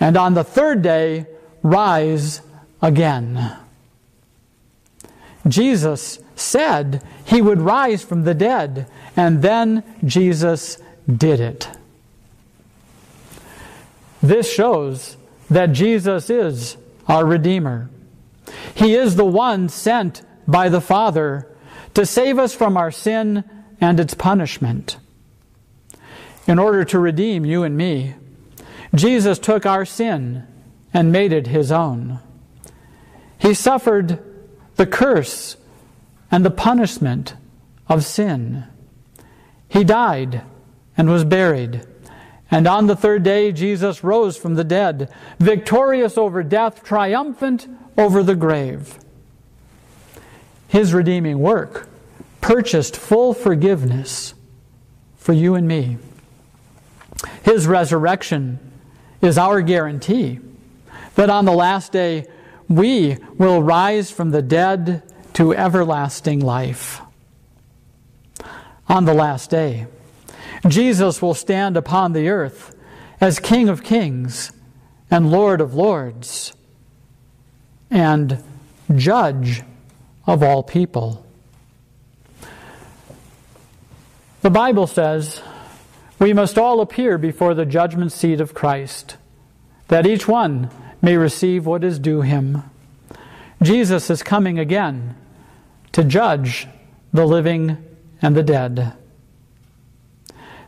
and 0.00 0.16
on 0.16 0.34
the 0.34 0.44
third 0.44 0.82
day 0.82 1.26
rise 1.62 2.40
again. 2.80 3.56
Jesus 5.46 6.18
said 6.34 7.02
he 7.24 7.40
would 7.40 7.60
rise 7.60 8.02
from 8.02 8.24
the 8.24 8.34
dead, 8.34 8.86
and 9.16 9.42
then 9.42 9.82
Jesus 10.04 10.78
did 11.06 11.40
it. 11.40 11.68
This 14.22 14.52
shows 14.52 15.15
that 15.50 15.72
Jesus 15.72 16.30
is 16.30 16.76
our 17.08 17.24
Redeemer. 17.24 17.88
He 18.74 18.94
is 18.94 19.16
the 19.16 19.24
one 19.24 19.68
sent 19.68 20.22
by 20.46 20.68
the 20.68 20.80
Father 20.80 21.48
to 21.94 22.06
save 22.06 22.38
us 22.38 22.54
from 22.54 22.76
our 22.76 22.90
sin 22.90 23.44
and 23.80 23.98
its 24.00 24.14
punishment. 24.14 24.98
In 26.46 26.58
order 26.58 26.84
to 26.84 26.98
redeem 26.98 27.44
you 27.44 27.62
and 27.62 27.76
me, 27.76 28.14
Jesus 28.94 29.38
took 29.38 29.66
our 29.66 29.84
sin 29.84 30.46
and 30.94 31.12
made 31.12 31.32
it 31.32 31.48
his 31.48 31.72
own. 31.72 32.20
He 33.38 33.54
suffered 33.54 34.22
the 34.76 34.86
curse 34.86 35.56
and 36.30 36.44
the 36.44 36.50
punishment 36.50 37.34
of 37.88 38.04
sin. 38.04 38.64
He 39.68 39.84
died 39.84 40.42
and 40.96 41.10
was 41.10 41.24
buried. 41.24 41.84
And 42.50 42.66
on 42.66 42.86
the 42.86 42.96
third 42.96 43.22
day, 43.22 43.50
Jesus 43.52 44.04
rose 44.04 44.36
from 44.36 44.54
the 44.54 44.64
dead, 44.64 45.12
victorious 45.38 46.16
over 46.16 46.42
death, 46.42 46.84
triumphant 46.84 47.68
over 47.98 48.22
the 48.22 48.36
grave. 48.36 48.98
His 50.68 50.94
redeeming 50.94 51.40
work 51.40 51.88
purchased 52.40 52.96
full 52.96 53.34
forgiveness 53.34 54.34
for 55.16 55.32
you 55.32 55.54
and 55.54 55.66
me. 55.66 55.98
His 57.42 57.66
resurrection 57.66 58.60
is 59.20 59.38
our 59.38 59.60
guarantee 59.62 60.38
that 61.16 61.30
on 61.30 61.44
the 61.44 61.52
last 61.52 61.90
day 61.90 62.26
we 62.68 63.16
will 63.36 63.62
rise 63.62 64.10
from 64.10 64.30
the 64.30 64.42
dead 64.42 65.02
to 65.34 65.54
everlasting 65.54 66.40
life. 66.40 67.00
On 68.88 69.04
the 69.04 69.14
last 69.14 69.50
day, 69.50 69.86
Jesus 70.66 71.20
will 71.20 71.34
stand 71.34 71.76
upon 71.76 72.12
the 72.12 72.28
earth 72.28 72.74
as 73.20 73.38
King 73.38 73.68
of 73.68 73.82
kings 73.82 74.52
and 75.10 75.30
Lord 75.30 75.60
of 75.60 75.74
lords 75.74 76.54
and 77.90 78.42
Judge 78.94 79.62
of 80.26 80.42
all 80.42 80.62
people. 80.62 81.24
The 84.42 84.50
Bible 84.50 84.86
says 84.86 85.42
we 86.18 86.32
must 86.32 86.56
all 86.56 86.80
appear 86.80 87.18
before 87.18 87.54
the 87.54 87.66
judgment 87.66 88.12
seat 88.12 88.40
of 88.40 88.54
Christ, 88.54 89.16
that 89.88 90.06
each 90.06 90.26
one 90.26 90.70
may 91.02 91.16
receive 91.16 91.66
what 91.66 91.84
is 91.84 91.98
due 91.98 92.22
him. 92.22 92.62
Jesus 93.62 94.08
is 94.10 94.22
coming 94.22 94.58
again 94.58 95.14
to 95.92 96.04
judge 96.04 96.66
the 97.12 97.26
living 97.26 97.76
and 98.22 98.36
the 98.36 98.42
dead. 98.42 98.92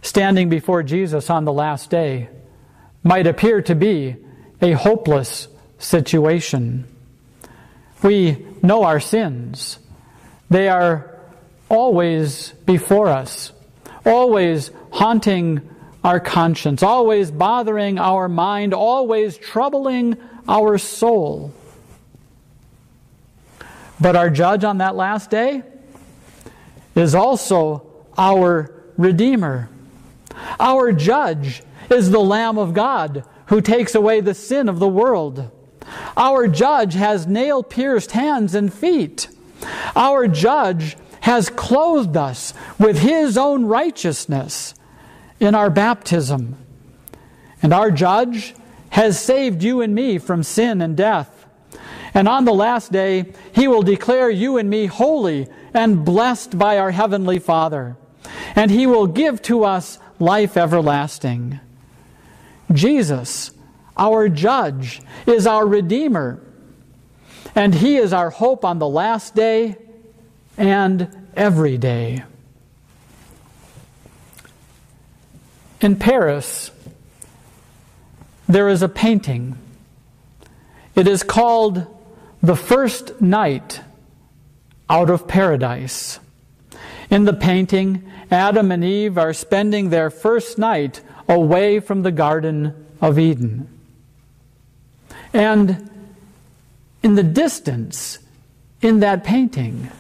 Standing 0.03 0.49
before 0.49 0.83
Jesus 0.83 1.31
on 1.31 1.45
the 1.45 1.53
last 1.53 1.91
day 1.91 2.29
might 3.03 3.27
appear 3.27 3.63
to 3.63 3.75
be 3.75 4.17
a 4.61 4.73
hopeless 4.73 5.49
situation. 5.79 6.87
We 8.03 8.47
know 8.63 8.85
our 8.85 9.01
sins, 9.01 9.79
they 10.51 10.69
are 10.69 11.19
always 11.69 12.53
before 12.65 13.09
us 13.09 13.53
always 14.09 14.71
haunting 14.91 15.69
our 16.03 16.21
conscience, 16.21 16.83
always 16.83 17.31
bothering 17.31 17.99
our 17.99 18.29
mind, 18.29 18.73
always 18.73 19.37
troubling 19.37 20.17
our 20.49 20.79
soul. 20.79 21.53
But 24.01 24.17
our 24.17 24.31
judge 24.31 24.65
on 24.65 24.79
that 24.79 24.97
last 24.97 25.31
day 25.31 25.63
is 26.95 27.15
also 27.15 27.87
our 28.17 28.73
Redeemer. 28.97 29.69
Our 30.59 30.93
judge 30.93 31.63
is 31.91 32.11
the 32.11 32.21
Lamb 32.21 32.59
of 32.59 32.75
God 32.75 33.25
who 33.47 33.61
takes 33.61 33.95
away 33.95 34.21
the 34.21 34.35
sin 34.35 34.69
of 34.69 34.79
the 34.79 34.89
world. 34.89 35.51
Our 36.17 36.49
judge 36.49 36.95
has 36.95 37.27
nail 37.27 37.63
pierced 37.63 38.13
hands 38.13 38.55
and 38.55 38.73
feet. 38.73 39.29
Our 39.97 40.29
judge 40.29 40.97
has 41.21 41.51
clothed 41.51 42.17
us 42.17 42.55
with 42.79 42.99
His 42.99 43.37
own 43.37 43.65
righteousness 43.65 44.75
in 45.41 45.55
our 45.55 45.71
baptism. 45.71 46.57
And 47.63 47.73
our 47.73 47.91
judge 47.91 48.55
has 48.91 49.23
saved 49.23 49.63
you 49.63 49.81
and 49.81 49.95
me 49.95 50.19
from 50.19 50.43
sin 50.43 50.81
and 50.81 50.97
death. 50.97 51.47
And 52.15 52.29
on 52.29 52.45
the 52.45 52.55
last 52.55 52.93
day, 52.93 53.33
He 53.53 53.69
will 53.69 53.83
declare 53.83 54.31
you 54.31 54.59
and 54.59 54.69
me 54.69 54.87
holy 54.87 55.49
and 55.75 56.05
blessed 56.05 56.59
by 56.59 56.79
our 56.79 56.91
Heavenly 56.91 57.39
Father. 57.39 57.97
And 58.55 58.71
He 58.71 58.87
will 58.87 59.07
give 59.07 59.43
to 59.43 59.65
us 59.65 59.99
life 60.19 60.57
everlasting. 60.57 61.61
Jesus, 62.73 63.51
our 63.97 64.29
judge, 64.29 65.01
is 65.27 65.47
our 65.47 65.67
Redeemer. 65.67 66.41
And 67.55 67.75
He 67.75 67.97
is 67.97 68.13
our 68.13 68.31
hope 68.31 68.65
on 68.65 68.79
the 68.79 68.89
last 68.89 69.35
day 69.35 69.77
and 70.57 71.29
every 71.35 71.79
day. 71.79 72.25
In 75.81 75.97
Paris, 75.97 76.71
there 78.49 78.69
is 78.69 78.83
a 78.83 78.89
painting. 78.89 79.57
It 80.95 81.07
is 81.07 81.23
called 81.23 81.87
The 82.43 82.57
First 82.57 83.21
Night 83.21 83.81
Out 84.91 85.11
of 85.11 85.29
Paradise. 85.29 86.19
In 87.11 87.25
the 87.25 87.33
painting, 87.33 88.11
Adam 88.31 88.71
and 88.71 88.85
Eve 88.85 89.17
are 89.17 89.33
spending 89.33 89.89
their 89.89 90.11
first 90.11 90.59
night 90.59 91.01
away 91.29 91.81
from 91.81 92.03
the 92.03 92.13
Garden 92.13 92.87
of 93.01 93.19
Eden. 93.19 93.69
And 95.33 95.91
in 97.03 97.15
the 97.15 97.23
distance, 97.23 98.19
in 98.83 99.01
that 99.01 99.25
painting, 99.25 99.91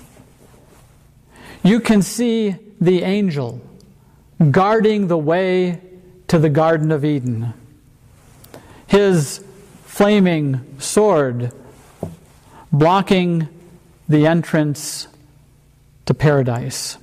you 1.62 1.80
can 1.80 2.02
see 2.02 2.56
the 2.80 3.02
angel 3.02 3.60
guarding 4.50 5.08
the 5.08 5.18
way 5.18 5.80
to 6.28 6.38
the 6.38 6.48
Garden 6.48 6.92
of 6.92 7.04
Eden. 7.04 7.54
His 8.86 9.44
flaming 9.84 10.60
sword 10.78 11.52
blocking 12.70 13.48
the 14.08 14.26
entrance 14.26 15.07
to 16.08 16.14
paradise. 16.14 16.96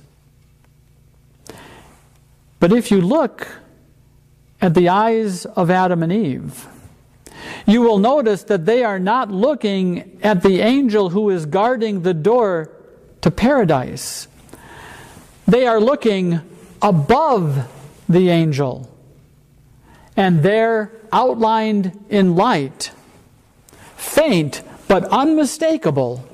But 2.58 2.72
if 2.72 2.90
you 2.90 3.00
look 3.00 3.46
at 4.60 4.74
the 4.74 4.88
eyes 4.88 5.46
of 5.46 5.70
Adam 5.70 6.02
and 6.02 6.12
Eve, 6.12 6.66
you 7.68 7.82
will 7.82 7.98
notice 7.98 8.42
that 8.42 8.66
they 8.66 8.82
are 8.82 8.98
not 8.98 9.30
looking 9.30 10.18
at 10.24 10.42
the 10.42 10.58
angel 10.60 11.10
who 11.10 11.30
is 11.30 11.46
guarding 11.46 12.02
the 12.02 12.14
door 12.14 12.72
to 13.20 13.30
paradise. 13.30 14.26
They 15.46 15.68
are 15.68 15.80
looking 15.80 16.40
above 16.82 17.68
the 18.08 18.30
angel. 18.30 18.92
And 20.16 20.42
there, 20.42 20.90
outlined 21.12 22.04
in 22.08 22.34
light, 22.34 22.90
faint 23.96 24.62
but 24.88 25.04
unmistakable, 25.04 26.28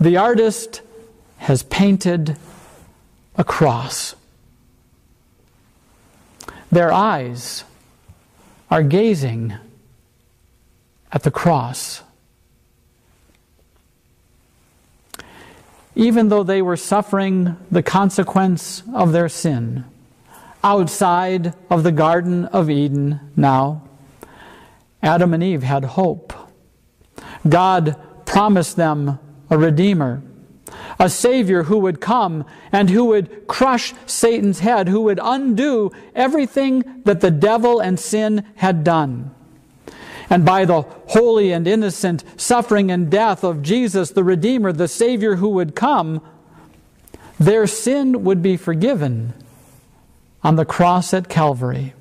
the 0.00 0.16
artist 0.16 0.82
has 1.38 1.62
painted 1.64 2.36
a 3.36 3.44
cross. 3.44 4.14
Their 6.70 6.92
eyes 6.92 7.64
are 8.70 8.82
gazing 8.82 9.54
at 11.10 11.22
the 11.22 11.30
cross. 11.30 12.02
even 15.98 16.28
though 16.28 16.44
they 16.44 16.62
were 16.62 16.76
suffering 16.76 17.56
the 17.72 17.82
consequence 17.82 18.84
of 18.94 19.10
their 19.10 19.28
sin. 19.28 19.84
Outside 20.62 21.54
of 21.68 21.82
the 21.82 21.90
Garden 21.90 22.44
of 22.46 22.70
Eden 22.70 23.18
now, 23.34 23.82
Adam 25.02 25.34
and 25.34 25.42
Eve 25.42 25.64
had 25.64 25.84
hope. 25.84 26.32
God 27.48 27.96
promised 28.24 28.76
them 28.76 29.18
a 29.50 29.58
Redeemer, 29.58 30.22
a 30.98 31.08
Savior 31.08 31.64
who 31.64 31.78
would 31.78 32.00
come 32.00 32.44
and 32.72 32.90
who 32.90 33.06
would 33.06 33.46
crush 33.46 33.94
Satan's 34.06 34.60
head, 34.60 34.88
who 34.88 35.02
would 35.02 35.20
undo 35.22 35.90
everything 36.14 37.02
that 37.04 37.20
the 37.20 37.30
devil 37.30 37.80
and 37.80 37.98
sin 37.98 38.44
had 38.56 38.84
done 38.84 39.34
and 40.30 40.44
by 40.44 40.64
the 40.64 40.82
holy 40.82 41.52
and 41.52 41.66
innocent 41.66 42.22
suffering 42.36 42.90
and 42.90 43.10
death 43.10 43.42
of 43.42 43.62
Jesus, 43.62 44.10
the 44.10 44.24
Redeemer, 44.24 44.72
the 44.72 44.88
Savior 44.88 45.36
who 45.36 45.48
would 45.50 45.74
come, 45.74 46.20
their 47.40 47.66
sin 47.66 48.24
would 48.24 48.42
be 48.42 48.56
forgiven 48.56 49.32
on 50.42 50.56
the 50.56 50.64
cross 50.64 51.14
at 51.14 51.28
Calvary. 51.28 51.94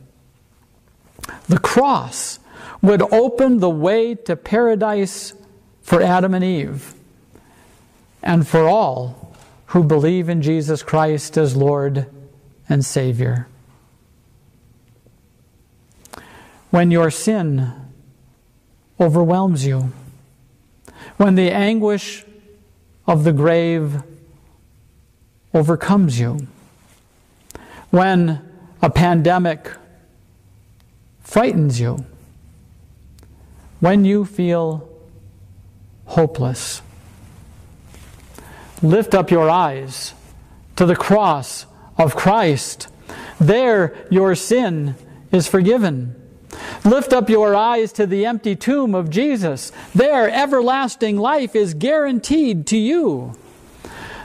The 1.47 1.59
cross 1.59 2.39
would 2.81 3.01
open 3.13 3.59
the 3.59 3.69
way 3.69 4.15
to 4.15 4.35
paradise 4.35 5.33
for 5.81 6.01
Adam 6.01 6.33
and 6.33 6.43
Eve 6.43 6.93
and 8.21 8.47
for 8.47 8.67
all 8.67 9.35
who 9.67 9.83
believe 9.83 10.29
in 10.29 10.41
Jesus 10.41 10.83
Christ 10.83 11.37
as 11.37 11.55
Lord 11.55 12.07
and 12.69 12.83
Savior. 12.83 13.47
When 16.69 16.91
your 16.91 17.11
sin 17.11 17.73
overwhelms 18.99 19.65
you, 19.65 19.91
when 21.17 21.35
the 21.35 21.51
anguish 21.51 22.25
of 23.05 23.23
the 23.23 23.33
grave 23.33 24.03
overcomes 25.53 26.19
you, 26.19 26.47
when 27.89 28.41
a 28.81 28.89
pandemic 28.89 29.71
frightens 31.21 31.79
you, 31.79 32.05
when 33.79 34.05
you 34.05 34.25
feel 34.25 34.89
hopeless. 36.05 36.81
Lift 38.81 39.15
up 39.15 39.31
your 39.31 39.49
eyes 39.49 40.13
to 40.75 40.85
the 40.85 40.95
cross 40.95 41.65
of 41.97 42.15
Christ. 42.15 42.87
There 43.39 43.95
your 44.09 44.35
sin 44.35 44.95
is 45.31 45.47
forgiven. 45.47 46.15
Lift 46.85 47.11
up 47.11 47.29
your 47.29 47.55
eyes 47.55 47.91
to 47.93 48.05
the 48.05 48.25
empty 48.25 48.55
tomb 48.55 48.95
of 48.95 49.09
Jesus. 49.09 49.71
There, 49.93 50.29
everlasting 50.29 51.17
life 51.17 51.55
is 51.55 51.73
guaranteed 51.73 52.67
to 52.67 52.77
you. 52.77 53.35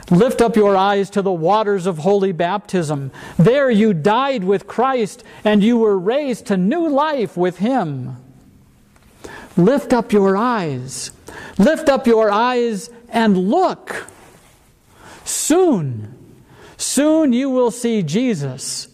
Lift 0.09 0.41
up 0.41 0.55
your 0.55 0.75
eyes 0.75 1.09
to 1.11 1.21
the 1.21 1.31
waters 1.31 1.85
of 1.85 1.99
holy 1.99 2.31
baptism. 2.31 3.11
There 3.37 3.69
you 3.69 3.93
died 3.93 4.43
with 4.43 4.67
Christ 4.67 5.23
and 5.43 5.63
you 5.63 5.77
were 5.77 5.97
raised 5.97 6.47
to 6.47 6.57
new 6.57 6.87
life 6.87 7.35
with 7.35 7.57
Him. 7.57 8.17
Lift 9.55 9.93
up 9.93 10.11
your 10.11 10.35
eyes. 10.35 11.11
Lift 11.57 11.89
up 11.89 12.05
your 12.05 12.31
eyes 12.31 12.89
and 13.09 13.49
look. 13.49 14.07
Soon, 15.25 16.15
soon 16.77 17.33
you 17.33 17.49
will 17.49 17.71
see 17.71 18.03
Jesus 18.03 18.87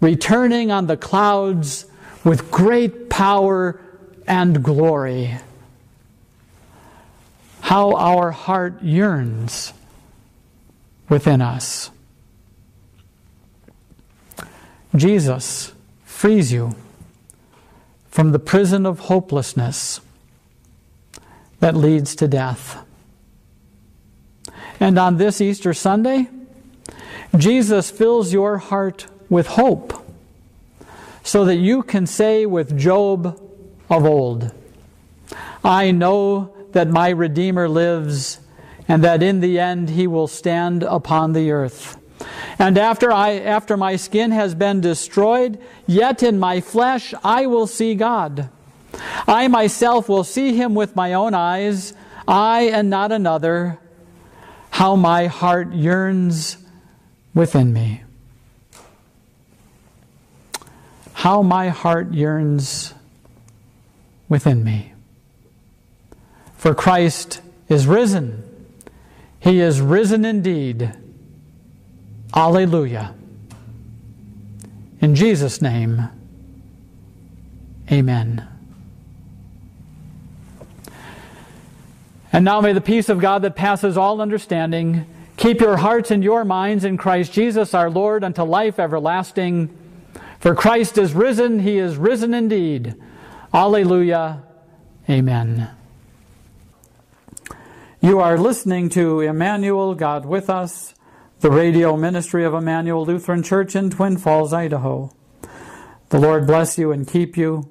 returning 0.00 0.70
on 0.70 0.86
the 0.86 0.96
clouds 0.96 1.86
with 2.24 2.50
great 2.50 3.08
power 3.08 3.80
and 4.26 4.62
glory. 4.62 5.38
How 7.60 7.94
our 7.94 8.32
heart 8.32 8.82
yearns 8.82 9.72
within 11.08 11.40
us. 11.40 11.90
Jesus 14.94 15.72
frees 16.04 16.52
you 16.52 16.74
from 18.10 18.32
the 18.32 18.38
prison 18.38 18.84
of 18.84 19.00
hopelessness 19.00 20.00
that 21.60 21.74
leads 21.74 22.14
to 22.16 22.28
death. 22.28 22.81
And 24.82 24.98
on 24.98 25.16
this 25.16 25.40
Easter 25.40 25.72
Sunday, 25.74 26.28
Jesus 27.36 27.88
fills 27.88 28.32
your 28.32 28.58
heart 28.58 29.06
with 29.30 29.46
hope 29.46 29.94
so 31.22 31.44
that 31.44 31.54
you 31.54 31.84
can 31.84 32.04
say 32.04 32.46
with 32.46 32.76
Job 32.76 33.40
of 33.88 34.04
old, 34.04 34.52
I 35.62 35.92
know 35.92 36.52
that 36.72 36.88
my 36.88 37.10
Redeemer 37.10 37.68
lives 37.68 38.40
and 38.88 39.04
that 39.04 39.22
in 39.22 39.38
the 39.38 39.60
end 39.60 39.90
he 39.90 40.08
will 40.08 40.26
stand 40.26 40.82
upon 40.82 41.32
the 41.32 41.52
earth. 41.52 41.96
And 42.58 42.76
after 42.76 43.12
I 43.12 43.34
after 43.34 43.76
my 43.76 43.94
skin 43.94 44.32
has 44.32 44.52
been 44.56 44.80
destroyed, 44.80 45.60
yet 45.86 46.24
in 46.24 46.40
my 46.40 46.60
flesh 46.60 47.14
I 47.22 47.46
will 47.46 47.68
see 47.68 47.94
God. 47.94 48.50
I 49.28 49.46
myself 49.46 50.08
will 50.08 50.24
see 50.24 50.56
him 50.56 50.74
with 50.74 50.96
my 50.96 51.12
own 51.12 51.34
eyes, 51.34 51.94
I 52.26 52.62
and 52.62 52.90
not 52.90 53.12
another. 53.12 53.78
How 54.72 54.96
my 54.96 55.26
heart 55.26 55.72
yearns 55.72 56.56
within 57.34 57.72
me. 57.72 58.02
How 61.12 61.42
my 61.42 61.68
heart 61.68 62.12
yearns 62.12 62.94
within 64.28 64.64
me. 64.64 64.92
For 66.56 66.74
Christ 66.74 67.40
is 67.68 67.86
risen. 67.86 68.42
He 69.40 69.60
is 69.60 69.80
risen 69.80 70.24
indeed. 70.24 70.92
Alleluia. 72.34 73.14
In 75.00 75.14
Jesus' 75.14 75.60
name, 75.60 76.08
amen. 77.90 78.48
And 82.32 82.46
now 82.46 82.62
may 82.62 82.72
the 82.72 82.80
peace 82.80 83.10
of 83.10 83.20
God 83.20 83.42
that 83.42 83.54
passes 83.54 83.96
all 83.96 84.20
understanding 84.20 85.06
keep 85.36 85.60
your 85.60 85.78
hearts 85.78 86.10
and 86.10 86.22
your 86.22 86.44
minds 86.44 86.84
in 86.84 86.96
Christ 86.96 87.32
Jesus 87.32 87.74
our 87.74 87.90
Lord 87.90 88.24
unto 88.24 88.42
life 88.42 88.78
everlasting. 88.78 89.76
For 90.38 90.54
Christ 90.54 90.96
is 90.98 91.12
risen, 91.14 91.60
he 91.60 91.78
is 91.78 91.96
risen 91.96 92.32
indeed. 92.32 92.94
Alleluia. 93.52 94.42
Amen. 95.10 95.68
You 98.00 98.20
are 98.20 98.38
listening 98.38 98.88
to 98.90 99.20
Immanuel, 99.20 99.94
God 99.94 100.24
with 100.24 100.48
us, 100.48 100.94
the 101.40 101.50
radio 101.50 101.96
ministry 101.96 102.44
of 102.44 102.54
Immanuel 102.54 103.04
Lutheran 103.04 103.42
Church 103.42 103.76
in 103.76 103.90
Twin 103.90 104.16
Falls, 104.16 104.52
Idaho. 104.52 105.12
The 106.08 106.18
Lord 106.18 106.46
bless 106.46 106.78
you 106.78 106.92
and 106.92 107.06
keep 107.06 107.36
you. 107.36 107.68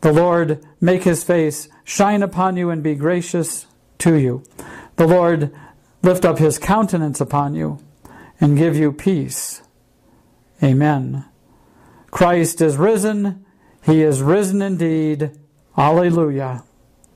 The 0.00 0.12
Lord 0.12 0.64
make 0.80 1.04
his 1.04 1.22
face 1.22 1.68
shine 1.84 2.22
upon 2.22 2.56
you 2.56 2.70
and 2.70 2.82
be 2.82 2.94
gracious 2.94 3.66
to 4.00 4.14
you. 4.16 4.42
The 4.96 5.06
Lord 5.06 5.54
lift 6.02 6.24
up 6.24 6.38
his 6.38 6.58
countenance 6.58 7.20
upon 7.20 7.54
you 7.54 7.78
and 8.40 8.58
give 8.58 8.76
you 8.76 8.92
peace. 8.92 9.62
Amen. 10.62 11.24
Christ 12.10 12.60
is 12.60 12.76
risen. 12.76 13.44
He 13.84 14.02
is 14.02 14.20
risen 14.22 14.60
indeed. 14.62 15.38
Alleluia. 15.76 16.64